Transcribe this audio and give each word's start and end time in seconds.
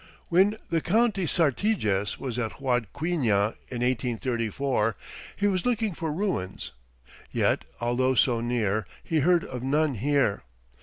When 0.29 0.57
the 0.69 0.81
Count 0.81 1.13
de 1.13 1.27
Sartiges 1.27 2.17
was 2.17 2.39
at 2.39 2.53
Huadquiña 2.53 3.51
in 3.67 3.81
1834 3.85 4.97
he 5.35 5.45
was 5.45 5.63
looking 5.63 5.93
for 5.93 6.11
ruins; 6.11 6.71
yet, 7.29 7.65
although 7.79 8.15
so 8.15 8.41
near, 8.41 8.87
he 9.03 9.19
heard 9.19 9.43
of 9.43 9.61
none 9.61 9.93
here. 9.93 10.41